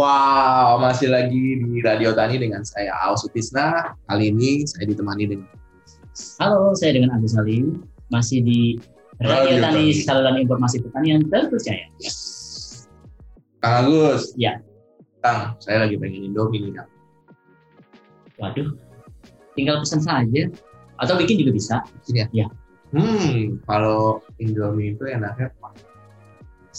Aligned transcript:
Wow, 0.00 0.80
masih 0.80 1.12
lagi 1.12 1.60
di 1.60 1.84
Radio 1.84 2.16
Tani 2.16 2.40
dengan 2.40 2.64
saya 2.64 2.88
Aus 3.04 3.20
Sutisna. 3.20 3.92
Kali 4.08 4.32
ini 4.32 4.64
saya 4.64 4.88
ditemani 4.88 5.28
dengan 5.28 5.52
Halo, 6.40 6.72
saya 6.72 6.96
dengan 6.96 7.20
Agus 7.20 7.36
Salim. 7.36 7.84
Masih 8.08 8.40
di 8.40 8.80
Radio, 9.20 9.60
Radio 9.60 9.60
Tani, 9.60 9.92
Tani. 9.92 10.00
saluran 10.00 10.40
informasi 10.40 10.80
pertanian 10.80 11.20
terpercaya. 11.28 11.84
Kang 13.60 13.92
Agus. 13.92 14.32
Ya. 14.40 14.64
Kang, 15.20 15.60
saya 15.60 15.84
lagi 15.84 16.00
pengen 16.00 16.32
Indomie 16.32 16.64
nih, 16.64 16.80
Kang. 16.80 16.88
Waduh, 18.40 18.72
tinggal 19.52 19.84
pesan 19.84 20.00
saja. 20.00 20.48
Atau 20.96 21.20
bikin 21.20 21.44
juga 21.44 21.52
bisa. 21.52 21.76
Hmm, 22.96 23.60
kalau 23.68 24.24
Indomie 24.40 24.96
itu 24.96 25.04
enaknya 25.12 25.52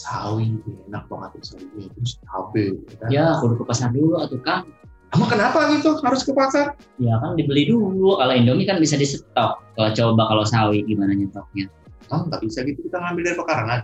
sawi, 0.02 0.58
enak 0.90 1.04
banget 1.06 1.30
tuh 1.38 1.44
sawinya 1.54 1.86
terus 1.94 2.14
cabe. 2.26 2.66
ya 2.74 2.96
kan? 2.98 3.10
Ya, 3.14 3.26
kudu 3.38 3.54
ke 3.62 3.66
pasar 3.66 3.90
dulu 3.94 4.18
atau 4.18 4.38
kan. 4.42 4.66
Emang 5.12 5.28
kenapa 5.28 5.68
gitu 5.76 6.00
harus 6.02 6.24
ke 6.24 6.32
pasar? 6.32 6.74
Ya 6.96 7.20
kan 7.20 7.36
dibeli 7.36 7.68
dulu. 7.68 8.16
Kalau 8.16 8.32
Indomie 8.34 8.64
kan 8.64 8.80
bisa 8.80 8.96
di 8.96 9.04
stok. 9.04 9.60
Kalau 9.76 9.90
coba 9.92 10.24
kalau 10.32 10.46
sawi 10.48 10.88
gimana 10.88 11.12
nyetoknya? 11.12 11.68
Oh, 12.10 12.24
nggak 12.28 12.42
bisa 12.42 12.64
gitu 12.64 12.80
kita 12.88 12.98
ngambil 12.98 13.24
dari 13.28 13.38
pekarangan. 13.38 13.82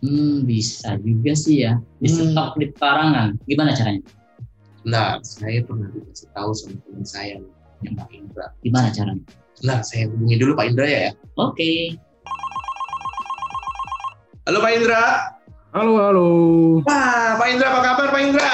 Hmm, 0.00 0.44
bisa 0.44 0.96
juga 1.00 1.32
sih 1.36 1.64
ya. 1.64 1.76
Di 2.00 2.08
Hmm. 2.08 2.32
stok 2.32 2.56
di 2.56 2.66
pekarangan. 2.72 3.36
Gimana 3.44 3.76
caranya? 3.76 4.02
Nah, 4.84 5.16
saya 5.24 5.64
pernah 5.64 5.88
dikasih 5.92 6.28
tahu 6.32 6.50
sama 6.52 6.76
teman 6.84 7.04
saya 7.04 7.40
yang 7.80 7.94
Pak 7.96 8.08
Indra. 8.12 8.46
Gimana 8.60 8.88
caranya? 8.92 9.24
Nah, 9.64 9.80
saya 9.80 10.08
hubungi 10.12 10.36
dulu 10.36 10.56
Pak 10.56 10.66
Indra 10.72 10.84
ya. 10.88 11.10
Oke. 11.36 11.96
Halo 14.44 14.60
Pak 14.60 14.72
Indra. 14.76 15.33
Halo, 15.74 15.98
halo. 15.98 16.28
Wah, 16.86 17.34
Pak 17.34 17.46
Indra 17.50 17.66
apa 17.74 17.80
kabar 17.82 18.06
Pak 18.14 18.20
Indra? 18.22 18.52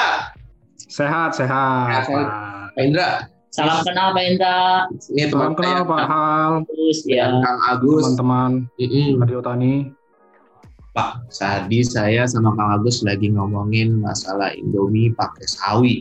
Sehat, 0.88 1.36
sehat. 1.36 2.00
Sehat. 2.00 2.08
Pak. 2.08 2.28
Pak 2.72 2.80
Indra, 2.80 3.08
Salam 3.52 3.84
kenal 3.84 4.16
Pak 4.16 4.24
Indra. 4.24 4.56
ini 5.12 5.28
teman 5.28 5.52
Salam 5.52 5.52
kenal 5.52 5.76
saya, 5.76 5.90
Pak 5.92 6.02
Hal, 6.08 6.50
Terus 6.64 6.98
ya. 7.04 7.24
Kang 7.44 7.60
Agus. 7.68 8.00
teman-teman 8.08 8.50
Mm-mm. 8.80 9.20
Radio 9.20 9.40
Tani. 9.44 9.74
Pak, 10.96 11.28
tadi 11.28 11.80
saya 11.84 12.24
sama 12.24 12.56
Kang 12.56 12.80
Agus 12.80 13.04
lagi 13.04 13.28
ngomongin 13.28 14.00
masalah 14.00 14.56
Indomie 14.56 15.12
pakai 15.12 15.44
sawi. 15.44 16.00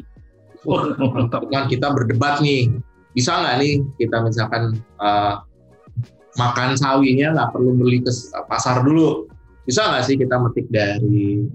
Wah, 0.64 0.88
Mantap. 0.96 1.52
kan 1.52 1.68
kita 1.68 1.92
berdebat 1.92 2.40
nih, 2.40 2.72
bisa 3.12 3.36
nggak 3.36 3.56
nih 3.60 3.84
kita 4.00 4.24
misalkan 4.24 4.72
eh, 5.04 5.34
makan 6.40 6.80
sawinya 6.80 7.36
nggak 7.36 7.50
perlu 7.52 7.76
beli 7.76 8.08
ke 8.08 8.12
pasar 8.48 8.88
dulu? 8.88 9.28
Bisa 9.70 9.86
nggak 9.86 10.04
sih 10.04 10.18
kita 10.18 10.36
metik 10.42 10.66
dari 10.74 11.46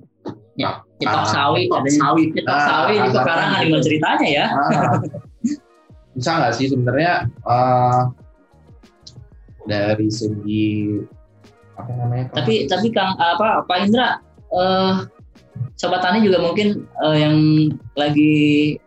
Ya, 0.55 0.71
Ah, 0.71 0.87
Nyetok 1.03 1.25
sawi. 1.27 1.63
ada 1.67 1.91
sawi. 1.91 2.23
Ah, 2.47 2.63
sawi 2.63 2.95
pekarangan 3.11 3.59
gitu. 3.59 3.67
gimana 3.67 3.83
ceritanya 3.83 4.29
ya? 4.31 4.47
Ah, 4.55 4.95
bisa 6.15 6.31
nggak 6.31 6.53
sih 6.55 6.67
sebenarnya 6.71 7.13
eh, 7.27 8.01
dari 9.67 10.09
segi 10.15 11.03
apa 11.75 11.91
namanya? 11.91 12.31
Tapi 12.39 12.71
tapi 12.71 12.87
Kang 12.95 13.19
apa 13.19 13.67
Pak 13.67 13.79
Indra 13.83 14.23
eh 14.55 14.95
sobat 15.75 16.07
tani 16.07 16.23
juga 16.23 16.39
mungkin 16.39 16.87
eh, 17.03 17.17
yang 17.19 17.35
lagi 17.99 18.79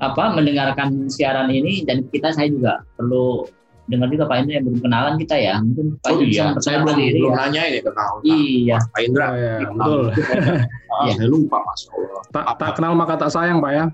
apa 0.00 0.32
mendengarkan 0.32 1.12
siaran 1.12 1.52
ini 1.52 1.84
dan 1.84 2.08
kita 2.08 2.32
saya 2.32 2.48
juga 2.48 2.80
perlu 2.96 3.44
dengar 3.90 4.08
juga 4.08 4.24
Pak 4.24 4.36
Indra 4.40 4.52
yang 4.56 4.64
belum 4.70 4.80
kenalan 4.80 5.14
kita 5.18 5.34
ya 5.36 5.54
mungkin 5.58 5.86
Pak 5.98 6.08
Oh 6.08 6.18
iya, 6.22 6.44
saya 6.62 6.76
belum 6.80 6.96
diri 6.96 7.18
belum 7.18 7.32
ya. 7.34 7.38
nanya 7.42 7.62
ini 7.66 7.78
ke 7.82 7.90
Kang. 7.90 8.14
Iya, 8.22 8.76
Pak 8.88 9.00
Indra. 9.02 9.26
Oh, 9.26 9.34
ya, 9.36 9.54
Kenal. 9.58 9.74
betul. 9.74 10.02
Ah, 10.90 11.02
Iya. 11.02 11.12
Saya 11.18 11.28
lupa 11.28 11.56
Mas 11.60 11.82
Allah. 11.90 12.22
Tak, 12.30 12.44
tak 12.60 12.70
kenal 12.78 12.92
maka 12.94 13.14
tak 13.18 13.30
sayang, 13.34 13.58
Pak 13.58 13.72
ya. 13.74 13.84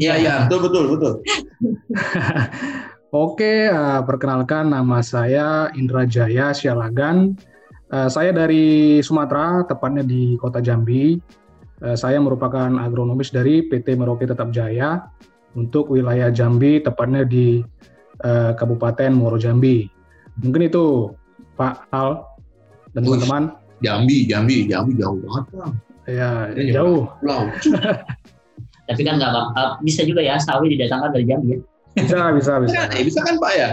Iya 0.00 0.12
iya 0.16 0.34
betul 0.48 0.60
betul 0.64 0.84
betul. 0.96 1.12
Oke, 3.12 3.68
eh, 3.68 4.00
perkenalkan 4.08 4.72
nama 4.72 5.04
saya 5.04 5.68
Indra 5.76 6.08
Jaya 6.08 6.56
Sialagan. 6.56 7.36
Eh, 7.92 8.08
saya 8.08 8.32
dari 8.32 8.98
Sumatera, 9.04 9.68
tepatnya 9.68 10.00
di 10.00 10.40
Kota 10.40 10.64
Jambi. 10.64 11.20
Eh, 11.82 11.96
saya 11.98 12.16
merupakan 12.24 12.72
agronomis 12.80 13.28
dari 13.28 13.68
PT 13.68 14.00
Merauke 14.00 14.24
Tetap 14.24 14.48
Jaya 14.48 15.04
untuk 15.52 15.92
wilayah 15.92 16.32
Jambi, 16.32 16.80
tepatnya 16.80 17.28
di 17.28 17.60
eh, 18.22 18.50
Kabupaten 18.54 19.10
Muaro 19.12 19.36
Jambi. 19.36 19.86
Mungkin 20.40 20.66
itu 20.66 21.12
Pak 21.54 21.90
Al 21.90 22.24
dan 22.94 23.04
teman-teman. 23.04 23.42
Jambi 23.82 24.24
Jambi 24.24 24.70
Jambi 24.70 24.94
jauh 24.96 25.18
banget 25.18 25.44
Kang. 25.52 25.74
Ya, 26.02 26.50
Ini 26.54 26.70
jauh. 26.74 27.06
Pulau. 27.20 27.46
tapi 28.90 29.02
kan 29.02 29.14
nggak 29.16 29.30
eh, 29.30 29.72
bisa 29.82 30.02
juga 30.02 30.20
ya 30.20 30.36
sawi 30.38 30.74
didatangkan 30.74 31.10
dari 31.12 31.26
Jambi 31.26 31.48
ya. 31.54 31.58
Bisa, 31.92 32.18
bisa, 32.32 32.52
bisa. 32.58 32.72
Bisa, 32.72 32.80
eh, 32.96 33.04
bisa 33.04 33.20
kan 33.20 33.34
Pak 33.36 33.52
ya? 33.52 33.70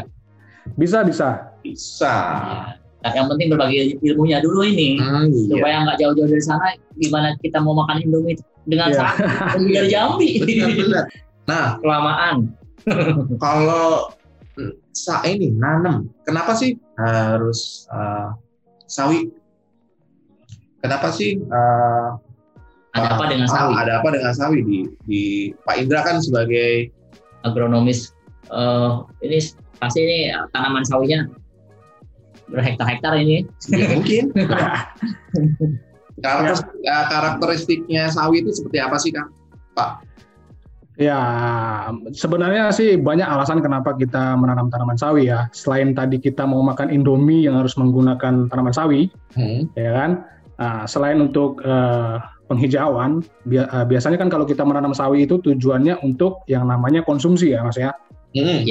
Bisa, 0.76 0.98
bisa. 1.02 1.28
Bisa. 1.64 2.16
Nah, 3.00 3.12
yang 3.16 3.32
penting 3.32 3.48
berbagi 3.48 3.96
ilmunya 4.04 4.44
dulu 4.44 4.60
ini 4.62 5.00
Hmm, 5.00 5.32
iya. 5.32 5.56
supaya 5.56 5.76
nggak 5.88 5.98
jauh-jauh 5.98 6.28
dari 6.28 6.44
sana 6.44 6.76
gimana 7.00 7.32
kita 7.40 7.64
mau 7.64 7.72
makan 7.74 8.04
Indomie 8.04 8.36
dengan 8.68 8.92
Iya. 8.92 9.08
sawi 9.56 9.72
dari 9.72 9.88
Jambi. 9.88 10.30
Benar 10.44 10.70
benar. 10.76 11.04
Nah 11.48 11.68
Kelamaan. 11.80 12.36
kalau 13.38 14.12
sa 15.00 15.24
ini 15.24 15.56
nanam, 15.56 16.12
kenapa 16.28 16.52
sih 16.60 16.76
harus 17.00 17.88
eh, 17.88 18.30
sawi? 18.84 19.32
Kenapa 20.84 21.12
sih 21.12 21.40
eh, 21.40 22.10
Ada 22.90 23.08
apa 23.16 23.24
dengan 23.30 23.48
ah, 23.48 23.54
sawi? 23.54 23.74
ada 23.80 23.92
apa 24.02 24.10
dengan 24.12 24.34
sawi 24.34 24.60
di 24.66 24.78
di 25.06 25.22
Pak 25.64 25.76
Indra 25.78 26.02
kan 26.04 26.20
sebagai 26.20 26.90
agronomis 27.46 28.12
eh 28.50 28.92
ini 29.24 29.40
pasti 29.78 30.00
ini 30.04 30.18
tanaman 30.52 30.84
sawinya 30.84 31.30
berhektar-hektar 32.50 33.14
ini. 33.22 33.46
ya 33.70 33.86
mungkin 33.94 34.34
Karakter- 36.26 36.76
eh, 36.84 37.06
karakteristiknya 37.08 38.12
sawi 38.12 38.44
itu 38.44 38.52
seperti 38.52 38.78
apa 38.84 38.98
sih 39.00 39.14
Kang? 39.16 39.32
Ya, 41.00 41.16
sebenarnya 42.12 42.76
sih 42.76 43.00
banyak 43.00 43.24
alasan 43.24 43.64
kenapa 43.64 43.96
kita 43.96 44.36
menanam 44.36 44.68
tanaman 44.68 45.00
sawi 45.00 45.32
ya. 45.32 45.48
Selain 45.56 45.96
tadi 45.96 46.20
kita 46.20 46.44
mau 46.44 46.60
makan 46.60 46.92
Indomie 46.92 47.48
yang 47.48 47.56
harus 47.56 47.80
menggunakan 47.80 48.52
tanaman 48.52 48.76
sawi, 48.76 49.08
Hmm. 49.32 49.72
ya 49.80 49.96
kan. 49.96 50.12
Nah, 50.60 50.84
selain 50.92 51.24
untuk 51.24 51.64
eh, 51.64 52.20
penghijauan, 52.52 53.24
bia- 53.48 53.72
eh, 53.72 53.86
biasanya 53.88 54.20
kan 54.20 54.28
kalau 54.28 54.44
kita 54.44 54.68
menanam 54.68 54.92
sawi 54.92 55.24
itu 55.24 55.40
tujuannya 55.40 56.04
untuk 56.04 56.44
yang 56.52 56.68
namanya 56.68 57.00
konsumsi 57.08 57.56
ya, 57.56 57.64
Mas 57.64 57.80
ya. 57.80 57.96
Hmm. 58.36 58.68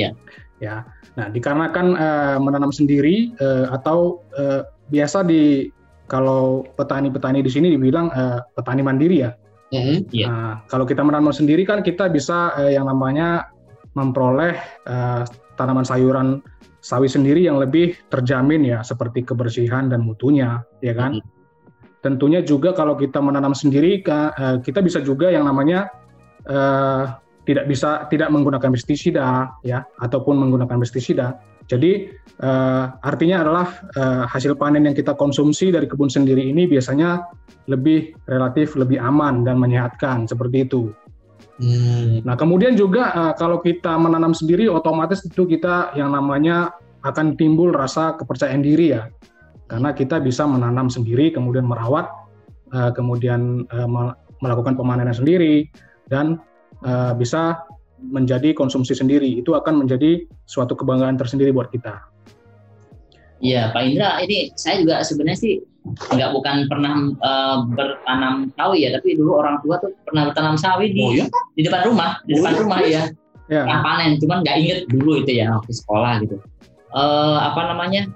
Ya. 0.61 0.85
Nah, 1.17 1.33
dikarenakan 1.33 1.87
eh, 1.97 2.37
menanam 2.45 2.77
sendiri 2.77 3.33
eh, 3.41 3.67
atau 3.73 4.21
eh, 4.37 4.69
biasa 4.93 5.25
di 5.25 5.73
kalau 6.05 6.61
petani-petani 6.77 7.41
di 7.41 7.49
sini 7.49 7.73
dibilang 7.73 8.13
eh, 8.13 8.45
petani 8.53 8.85
mandiri 8.85 9.25
ya. 9.25 9.33
Hmm. 9.69 10.09
Iya. 10.09 10.27
Nah, 10.29 10.53
kalau 10.69 10.89
kita 10.89 11.05
menanam 11.05 11.33
sendiri 11.33 11.69
kan 11.69 11.85
kita 11.85 12.09
bisa 12.09 12.57
eh, 12.57 12.77
yang 12.77 12.89
namanya 12.89 13.53
memperoleh 13.93 14.57
eh, 14.89 15.23
tanaman 15.61 15.85
sayuran 15.85 16.41
sawi 16.81 17.11
sendiri 17.11 17.45
yang 17.45 17.61
lebih 17.61 17.99
terjamin 18.09 18.65
ya, 18.65 18.81
seperti 18.81 19.27
kebersihan 19.27 19.91
dan 19.91 20.01
mutunya, 20.07 20.63
ya 20.81 20.95
kan? 20.97 21.21
Tentunya 22.01 22.41
juga 22.41 22.73
kalau 22.73 22.95
kita 22.95 23.19
menanam 23.19 23.53
sendiri, 23.53 24.01
eh, 24.01 24.57
kita 24.63 24.81
bisa 24.81 25.05
juga 25.05 25.29
yang 25.29 25.45
namanya 25.45 25.91
eh, 26.49 27.05
tidak 27.45 27.65
bisa 27.69 28.05
tidak 28.09 28.29
menggunakan 28.33 28.73
pestisida, 28.73 29.53
ya, 29.65 29.85
ataupun 30.01 30.37
menggunakan 30.37 30.81
pestisida. 30.81 31.37
Jadi 31.69 32.09
eh, 32.41 32.85
artinya 33.05 33.45
adalah 33.45 33.67
eh, 33.93 34.25
hasil 34.25 34.57
panen 34.57 34.89
yang 34.89 34.97
kita 34.97 35.13
konsumsi 35.13 35.69
dari 35.69 35.85
kebun 35.85 36.09
sendiri 36.09 36.49
ini 36.49 36.65
biasanya 36.65 37.29
lebih 37.69 38.17
relatif 38.25 38.73
lebih 38.73 38.97
aman 38.97 39.45
dan 39.45 39.61
menyehatkan 39.61 40.25
seperti 40.25 40.65
itu. 40.65 40.89
Hmm. 41.61 42.25
Nah 42.25 42.35
kemudian 42.41 42.73
juga 42.73 43.13
eh, 43.13 43.35
kalau 43.37 43.61
kita 43.61 44.01
menanam 44.01 44.33
sendiri 44.33 44.65
otomatis 44.73 45.21
itu 45.29 45.45
kita 45.45 45.93
yang 45.93 46.17
namanya 46.17 46.73
akan 47.05 47.37
timbul 47.37 47.71
rasa 47.71 48.17
kepercayaan 48.17 48.65
diri 48.65 48.97
ya, 48.97 49.07
karena 49.71 49.95
kita 49.95 50.19
bisa 50.19 50.49
menanam 50.49 50.91
sendiri 50.91 51.31
kemudian 51.31 51.69
merawat, 51.69 52.11
eh, 52.73 52.91
kemudian 52.97 53.69
me- 53.69 54.17
melakukan 54.43 54.75
pemanenan 54.75 55.15
sendiri 55.15 55.69
dan 56.09 56.41
eh, 56.83 57.13
bisa 57.15 57.61
menjadi 58.03 58.55
konsumsi 58.55 58.95
sendiri 58.95 59.27
itu 59.27 59.55
akan 59.55 59.85
menjadi 59.85 60.25
suatu 60.47 60.79
kebanggaan 60.79 61.19
tersendiri 61.19 61.51
buat 61.51 61.69
kita. 61.75 61.99
Iya, 63.39 63.71
Pak 63.71 63.83
Indra, 63.87 64.19
ini 64.19 64.51
saya 64.59 64.83
juga 64.83 64.99
sebenarnya 65.07 65.39
sih 65.39 65.55
nggak 65.89 66.31
bukan 66.35 66.67
pernah 66.67 66.95
eh, 67.23 67.57
bertanam 67.75 68.51
sawi 68.59 68.87
ya, 68.87 68.91
tapi 68.99 69.15
dulu 69.15 69.39
orang 69.39 69.63
tua 69.63 69.79
tuh 69.79 69.95
pernah 70.05 70.27
bertanam 70.31 70.59
sawi 70.59 70.91
di 70.91 71.03
Oh 71.03 71.15
ya? 71.15 71.27
di 71.55 71.63
depan 71.63 71.87
rumah, 71.87 72.19
di 72.27 72.35
Oh, 72.35 72.43
depan 72.43 72.53
iya? 72.53 72.61
rumah 72.61 72.79
ya, 72.83 73.05
Ya, 73.49 73.65
pernah 73.65 73.81
panen, 73.81 74.11
cuman 74.21 74.45
nggak 74.45 74.57
inget 74.61 74.79
dulu 74.93 75.25
itu 75.25 75.41
ya 75.41 75.55
waktu 75.57 75.73
sekolah 75.73 76.13
gitu. 76.27 76.37
Eh 76.93 77.39
apa 77.41 77.61
namanya? 77.73 78.11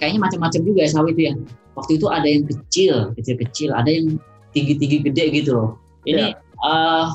Kayaknya 0.00 0.20
macam-macam 0.26 0.60
juga 0.66 0.80
ya 0.82 0.90
sawi 0.90 1.10
itu 1.14 1.22
ya. 1.30 1.34
Waktu 1.78 1.92
itu 2.00 2.06
ada 2.10 2.26
yang 2.26 2.44
kecil, 2.50 2.94
kecil-kecil, 3.16 3.70
ada 3.70 3.86
yang 3.88 4.18
tinggi-tinggi 4.50 5.08
gede 5.08 5.24
gitu 5.30 5.50
loh. 5.56 5.70
Ini 6.04 6.34
uh, 6.66 7.14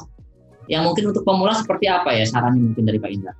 yang 0.67 0.83
mungkin 0.87 1.11
untuk 1.11 1.23
pemula 1.23 1.55
seperti 1.55 1.87
apa 1.87 2.11
ya 2.15 2.27
sarannya 2.27 2.71
mungkin 2.71 2.83
dari 2.87 2.99
Pak 2.99 3.11
Indra? 3.11 3.33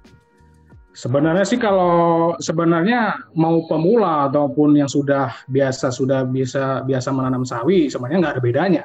Sebenarnya 0.98 1.46
sih 1.46 1.62
kalau 1.62 2.34
sebenarnya 2.42 3.30
mau 3.38 3.62
pemula 3.70 4.26
ataupun 4.26 4.82
yang 4.82 4.90
sudah 4.90 5.30
biasa 5.46 5.94
sudah 5.94 6.26
bisa 6.26 6.82
biasa 6.82 7.14
menanam 7.14 7.46
sawi 7.46 7.86
sebenarnya 7.86 8.18
nggak 8.18 8.34
ada 8.34 8.44
bedanya. 8.44 8.84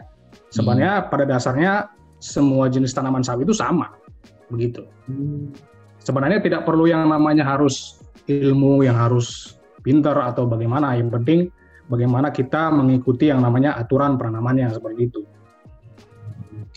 Sebenarnya 0.52 0.94
hmm. 1.00 1.08
pada 1.08 1.24
dasarnya 1.24 1.72
semua 2.20 2.68
jenis 2.68 2.92
tanaman 2.92 3.24
sawi 3.24 3.48
itu 3.48 3.56
sama, 3.56 3.96
begitu. 4.52 4.84
Hmm. 5.08 5.56
Sebenarnya 6.04 6.44
tidak 6.44 6.68
perlu 6.68 6.84
yang 6.84 7.08
namanya 7.08 7.48
harus 7.48 8.04
ilmu 8.28 8.84
yang 8.84 9.00
harus 9.00 9.56
pinter 9.80 10.14
atau 10.20 10.44
bagaimana. 10.44 10.92
Yang 11.00 11.10
penting 11.16 11.40
bagaimana 11.88 12.28
kita 12.28 12.68
mengikuti 12.68 13.32
yang 13.32 13.40
namanya 13.40 13.80
aturan 13.80 14.20
penanamannya 14.20 14.68
seperti 14.68 15.08
itu. 15.08 15.24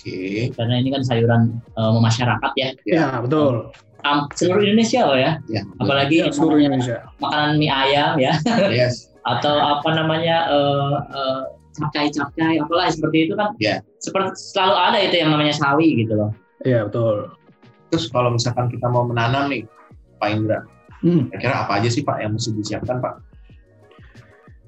Oke. 0.06 0.54
Karena 0.54 0.78
ini 0.78 0.94
kan 0.94 1.02
sayuran 1.02 1.58
uh, 1.74 1.98
masyarakat 1.98 2.52
ya. 2.54 2.70
Ya, 2.86 2.94
ya 2.94 3.06
betul 3.26 3.74
um, 4.06 4.20
seluruh 4.38 4.62
Indonesia 4.62 5.02
loh 5.04 5.18
ya. 5.18 5.32
ya 5.50 5.62
Apalagi 5.82 6.22
ya, 6.22 6.30
seluruh 6.30 6.62
Indonesia. 6.62 7.10
Makanan 7.20 7.58
mie 7.58 7.72
ayam 7.74 8.14
ya. 8.22 8.34
Yes. 8.70 9.10
Atau 9.32 9.58
apa 9.58 9.90
namanya 9.98 10.46
uh, 10.54 11.02
uh, 11.10 11.42
capcay-capcay 11.76 12.62
apalah 12.62 12.94
seperti 12.94 13.30
itu 13.30 13.34
kan. 13.34 13.58
Ya. 13.58 13.82
Seperti 13.98 14.38
selalu 14.38 14.76
ada 14.78 14.98
itu 15.02 15.16
yang 15.18 15.34
namanya 15.34 15.58
sawi 15.58 16.06
gitu 16.06 16.14
loh. 16.14 16.32
Iya 16.62 16.86
betul. 16.86 17.34
Terus 17.90 18.06
kalau 18.14 18.30
misalkan 18.34 18.70
kita 18.70 18.86
mau 18.90 19.06
menanam 19.06 19.50
nih, 19.50 19.66
Pak 20.22 20.30
Indra, 20.30 20.60
hmm. 21.02 21.34
kira-kira 21.34 21.66
apa 21.66 21.82
aja 21.82 21.90
sih 21.90 22.06
Pak 22.06 22.18
yang 22.22 22.38
mesti 22.38 22.54
disiapkan 22.54 23.02
Pak? 23.02 23.14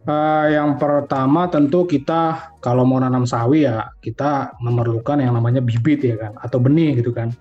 Uh, 0.08 0.48
yang 0.48 0.80
pertama 0.80 1.52
tentu 1.52 1.84
kita 1.84 2.56
kalau 2.64 2.88
mau 2.88 2.96
nanam 2.96 3.28
sawi 3.28 3.68
ya 3.68 3.92
kita 4.00 4.56
memerlukan 4.64 5.20
yang 5.20 5.36
namanya 5.36 5.60
bibit 5.60 6.00
ya 6.00 6.16
kan 6.16 6.32
atau 6.40 6.64
benih 6.64 6.96
gitu 7.04 7.12
kan. 7.12 7.36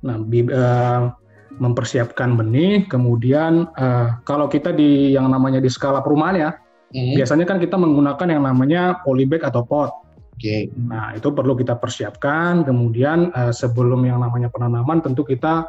Nah, 0.00 0.16
uh, 0.16 1.12
mempersiapkan 1.58 2.38
benih, 2.38 2.86
kemudian 2.86 3.68
uh, 3.74 4.16
kalau 4.22 4.46
kita 4.46 4.70
di 4.72 5.12
yang 5.12 5.28
namanya 5.28 5.58
di 5.58 5.68
skala 5.68 6.00
perumahan 6.00 6.36
ya, 6.38 6.50
hmm. 6.94 7.18
biasanya 7.18 7.44
kan 7.44 7.58
kita 7.58 7.74
menggunakan 7.74 8.28
yang 8.30 8.42
namanya 8.46 9.02
polybag 9.02 9.42
atau 9.42 9.66
pot. 9.66 9.90
Oke. 10.38 10.40
Okay. 10.40 10.62
Nah, 10.78 11.18
itu 11.18 11.34
perlu 11.34 11.58
kita 11.58 11.76
persiapkan. 11.76 12.62
Kemudian 12.62 13.34
uh, 13.34 13.50
sebelum 13.50 14.06
yang 14.06 14.22
namanya 14.22 14.48
penanaman, 14.48 15.02
tentu 15.02 15.26
kita 15.26 15.66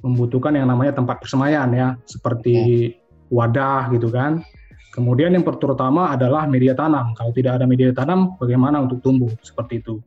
membutuhkan 0.00 0.56
yang 0.56 0.72
namanya 0.72 0.96
tempat 0.96 1.20
persemaian 1.20 1.68
ya, 1.70 1.88
seperti 2.08 2.56
hmm. 2.56 2.96
wadah 3.28 3.92
gitu 3.92 4.08
kan. 4.08 4.40
Kemudian 4.96 5.36
yang 5.36 5.44
terutama 5.44 6.16
adalah 6.16 6.48
media 6.48 6.72
tanam. 6.72 7.12
Kalau 7.12 7.28
tidak 7.36 7.60
ada 7.60 7.68
media 7.68 7.92
tanam, 7.92 8.32
bagaimana 8.40 8.80
untuk 8.80 9.04
tumbuh 9.04 9.28
seperti 9.44 9.84
itu? 9.84 10.00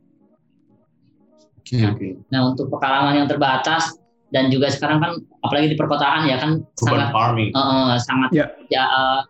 Nah, 1.78 1.94
okay. 1.94 2.18
nah 2.34 2.50
untuk 2.50 2.66
pekarangan 2.74 3.14
yang 3.14 3.30
terbatas 3.30 3.94
dan 4.34 4.50
juga 4.50 4.66
sekarang 4.66 4.98
kan 4.98 5.12
apalagi 5.46 5.70
di 5.70 5.76
perkotaan 5.78 6.26
ya 6.26 6.42
kan 6.42 6.66
sangat 6.74 7.14
farming. 7.14 7.54
Uh, 7.54 7.94
sangat 8.02 8.34
yeah. 8.34 8.50
ya 8.66 8.82
uh, 8.90 9.22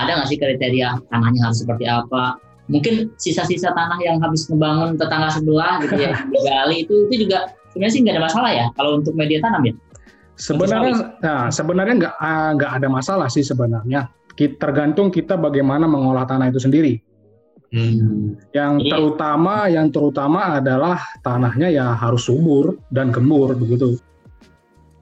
ada 0.00 0.16
nggak 0.16 0.28
sih 0.32 0.40
kriteria 0.40 0.96
tanahnya 1.12 1.40
harus 1.44 1.60
seperti 1.60 1.84
apa? 1.84 2.40
Mungkin 2.72 3.12
sisa-sisa 3.20 3.76
tanah 3.76 4.00
yang 4.00 4.16
habis 4.24 4.48
ngebangun 4.48 4.96
tetangga 4.96 5.28
sebelah 5.36 5.84
gitu 5.84 6.00
ya 6.00 6.16
digali 6.32 6.88
itu 6.88 6.94
itu 7.12 7.28
juga 7.28 7.52
sebenarnya 7.76 7.92
sih 7.92 8.00
nggak 8.00 8.14
ada 8.16 8.24
masalah 8.24 8.50
ya 8.56 8.66
kalau 8.72 8.90
untuk 9.04 9.12
media 9.12 9.44
tanam 9.44 9.68
ya. 9.68 9.74
Sebenarnya 10.40 11.20
nah, 11.20 11.52
sebenarnya 11.52 11.94
nggak 12.00 12.14
nggak 12.56 12.72
ada 12.80 12.88
masalah 12.88 13.28
sih 13.28 13.44
sebenarnya. 13.44 14.08
Tergantung 14.46 15.10
kita 15.10 15.34
bagaimana 15.34 15.90
mengolah 15.90 16.22
tanah 16.22 16.54
itu 16.54 16.62
sendiri. 16.62 17.02
Hmm. 17.68 18.38
Yang 18.56 18.72
Jadi, 18.80 18.90
terutama 18.94 19.54
yang 19.68 19.86
terutama 19.92 20.56
adalah 20.56 20.96
tanahnya 21.20 21.68
ya 21.68 21.86
harus 21.92 22.24
subur 22.24 22.80
dan 22.88 23.12
gembur 23.12 23.52
begitu. 23.58 24.00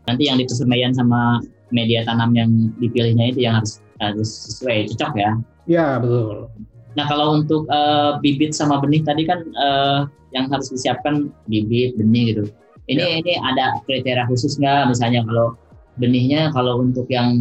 Nanti 0.08 0.26
yang 0.26 0.38
dipersemaian 0.40 0.90
sama 0.96 1.42
media 1.70 2.02
tanam 2.06 2.34
yang 2.34 2.50
dipilihnya 2.78 3.34
itu 3.34 3.46
yang 3.46 3.62
harus 3.62 3.78
harus 4.02 4.30
sesuai 4.50 4.90
cocok 4.94 5.12
ya. 5.14 5.32
Ya 5.66 5.86
betul. 6.02 6.50
Nah 6.98 7.04
kalau 7.06 7.38
untuk 7.38 7.68
uh, 7.70 8.18
bibit 8.18 8.56
sama 8.56 8.82
benih 8.82 9.02
tadi 9.04 9.28
kan 9.28 9.46
uh, 9.54 10.10
yang 10.34 10.50
harus 10.50 10.72
disiapkan 10.72 11.30
bibit 11.46 11.94
benih 11.94 12.34
gitu. 12.34 12.44
Ini 12.86 13.02
ya. 13.02 13.14
ini 13.22 13.32
ada 13.42 13.78
kriteria 13.86 14.26
khusus 14.30 14.58
nggak 14.58 14.90
misalnya 14.94 15.22
kalau 15.26 15.58
benihnya 15.96 16.52
kalau 16.52 16.84
untuk 16.84 17.08
yang 17.08 17.32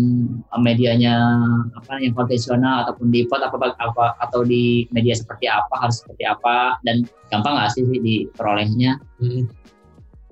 medianya 0.55 1.15
apa 1.75 1.99
yang 1.99 2.15
konvensional 2.15 2.87
ataupun 2.87 3.11
di 3.11 3.27
pot 3.27 3.43
apa, 3.43 3.75
apa 3.75 4.15
atau 4.23 4.47
di 4.47 4.87
media 4.95 5.11
seperti 5.11 5.51
apa 5.51 5.75
harus 5.75 5.99
seperti 5.99 6.23
apa 6.23 6.79
dan 6.87 7.03
gampang 7.27 7.59
nggak 7.59 7.71
sih 7.75 7.83
diperolehnya? 7.83 8.99
Hmm. 9.19 9.51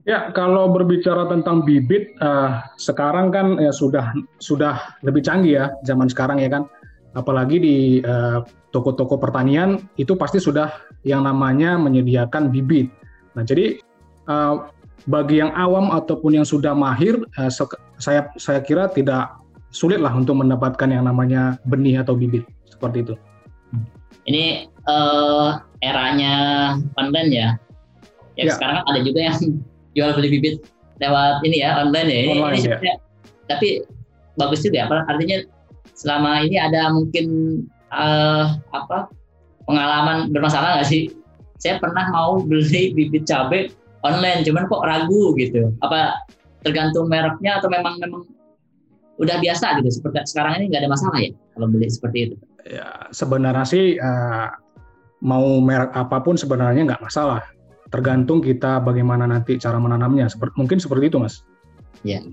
Ya 0.04 0.36
kalau 0.36 0.68
berbicara 0.72 1.31
tentang 1.31 1.64
bibit 1.64 2.12
uh, 2.20 2.60
sekarang 2.75 3.31
kan 3.31 3.56
ya 3.60 3.72
sudah 3.72 4.12
sudah 4.40 5.00
lebih 5.04 5.24
canggih 5.24 5.64
ya 5.64 5.66
zaman 5.88 6.12
sekarang 6.12 6.44
ya 6.44 6.52
kan 6.52 6.68
apalagi 7.16 7.60
di 7.60 7.78
uh, 8.04 8.44
toko-toko 8.76 9.16
pertanian 9.16 9.80
itu 9.96 10.18
pasti 10.19 10.44
sudah 10.44 10.72
yang 11.08 11.24
namanya 11.24 11.80
menyediakan 11.80 12.52
bibit. 12.52 12.92
Nah 13.36 13.48
jadi 13.48 13.80
uh, 14.28 14.68
bagi 15.08 15.44
yang 15.44 15.52
awam 15.56 15.92
ataupun 15.92 16.40
yang 16.40 16.48
sudah 16.48 16.72
mahir, 16.72 17.19
eh, 17.40 17.52
saya 18.04 18.28
saya 18.36 18.60
kira 18.60 18.92
tidak 18.92 19.32
sulit 19.72 20.04
lah 20.04 20.12
untuk 20.12 20.36
mendapatkan 20.36 20.92
yang 20.92 21.08
namanya 21.08 21.56
benih 21.64 22.04
atau 22.04 22.20
bibit 22.20 22.44
seperti 22.68 23.08
itu. 23.08 23.16
Ini 24.28 24.68
uh, 24.92 25.64
eranya 25.80 26.34
online 27.00 27.32
ya. 27.32 27.50
Ya, 28.36 28.50
ya. 28.50 28.54
sekarang 28.60 28.84
ada 28.84 29.00
juga 29.00 29.32
yang 29.32 29.40
jual 29.96 30.12
beli 30.20 30.30
bibit 30.36 30.56
lewat 31.00 31.40
ini 31.48 31.64
ya 31.64 31.80
online 31.80 32.08
ya. 32.12 32.20
Ini, 32.20 32.32
online, 32.36 32.60
ini 32.60 32.88
ya. 32.92 32.96
tapi 33.48 33.68
bagus 34.36 34.60
juga 34.68 34.84
ya. 34.84 34.86
Artinya 35.08 35.38
selama 35.96 36.44
ini 36.44 36.60
ada 36.60 36.92
mungkin 36.92 37.26
uh, 37.96 38.60
apa 38.76 39.08
pengalaman 39.64 40.30
bermasalah 40.36 40.80
nggak 40.80 40.90
sih? 40.92 41.08
Saya 41.64 41.80
pernah 41.80 42.12
mau 42.12 42.44
beli 42.44 42.92
bibit 42.92 43.24
cabai 43.24 43.72
online 44.04 44.44
cuman 44.44 44.68
kok 44.68 44.84
ragu 44.84 45.34
gitu 45.40 45.72
apa 45.80 46.20
tergantung 46.63 47.12
mereknya 47.12 47.60
atau 47.60 47.69
memang 47.69 48.00
memang 48.00 48.24
udah 49.21 49.38
biasa 49.38 49.77
gitu. 49.81 50.01
Seperti 50.01 50.25
sekarang 50.33 50.63
ini 50.63 50.74
nggak 50.74 50.81
ada 50.88 50.92
masalah 50.92 51.18
ya 51.21 51.31
kalau 51.54 51.68
beli 51.69 51.88
seperti 51.92 52.18
itu. 52.31 52.36
Ya 52.63 53.12
sebenarnya 53.12 53.65
sih 53.68 53.86
uh, 54.00 54.48
mau 55.24 55.45
merek 55.61 55.92
apa 55.94 56.18
pun 56.23 56.40
sebenarnya 56.40 56.88
nggak 56.88 57.04
masalah. 57.04 57.44
Tergantung 57.94 58.42
kita 58.42 58.81
bagaimana 58.81 59.30
nanti 59.30 59.59
cara 59.61 59.78
menanamnya. 59.78 60.26
Seperti 60.26 60.54
mungkin 60.57 60.81
seperti 60.81 61.14
itu 61.14 61.18
mas. 61.21 61.45
Ya. 62.02 62.23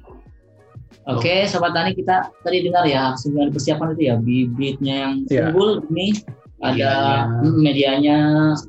Oke, 1.08 1.26
okay, 1.26 1.38
sobat 1.48 1.72
tani 1.72 1.96
kita 1.96 2.28
tadi 2.44 2.60
dengar 2.60 2.84
ya 2.84 3.16
sembilan 3.16 3.50
persiapan 3.50 3.88
itu 3.96 4.02
ya 4.04 4.14
bibitnya 4.20 4.94
yang 5.08 5.14
iya. 5.26 5.48
unggul 5.48 5.80
yeah. 5.80 5.90
ini 5.90 6.08
ada 6.60 6.92
medianya, 6.92 7.40
hmm, 7.40 7.56
medianya 7.64 8.16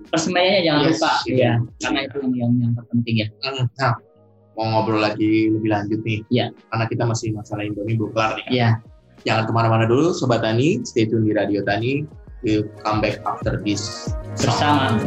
persemaiannya 0.07 0.61
jangan 0.63 0.81
yes, 0.81 0.89
lupa 0.95 1.11
iya. 1.27 1.35
ya. 1.35 1.53
Karena 1.83 1.99
itu 2.07 2.17
yang 2.39 2.51
yang 2.55 2.71
terpenting 2.71 3.15
ya. 3.19 3.27
Hmm, 3.43 3.67
nah 3.75 3.93
mau 4.61 4.85
ngobrol 4.85 5.01
lagi 5.01 5.49
lebih 5.49 5.73
lanjut 5.73 6.05
nih. 6.05 6.21
Ya 6.29 6.53
karena 6.69 6.85
kita 6.85 7.03
masih 7.09 7.33
masalah 7.33 7.65
Indomie 7.65 7.97
belum 7.97 8.13
kelar 8.13 8.37
nih 8.37 8.45
kan? 8.45 8.53
ya 8.53 8.69
jangan 9.25 9.43
ke 9.49 9.51
mana-mana 9.57 9.85
dulu 9.89 10.13
sobat 10.13 10.45
tani. 10.45 10.85
Stay 10.85 11.09
tune 11.09 11.25
di 11.25 11.33
radio 11.33 11.65
tani. 11.65 12.05
We'll 12.45 12.69
come 12.85 13.01
back 13.01 13.25
after 13.25 13.57
this 13.57 14.13
bersama 14.37 14.97